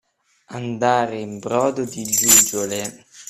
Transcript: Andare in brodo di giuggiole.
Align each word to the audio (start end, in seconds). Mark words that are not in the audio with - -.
Andare 0.47 1.19
in 1.19 1.37
brodo 1.37 1.85
di 1.85 2.03
giuggiole. 2.05 3.05